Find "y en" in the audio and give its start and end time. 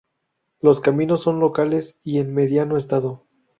2.01-2.33